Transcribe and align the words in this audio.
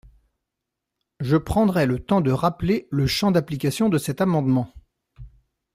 Je 1.19 1.37
prendrai 1.37 1.85
le 1.85 1.99
temps 2.03 2.21
de 2.21 2.31
rappeler 2.31 2.87
le 2.89 3.05
champ 3.05 3.29
d’application 3.29 3.87
de 3.87 3.99
cet 3.99 4.19
amendement. 4.19 4.73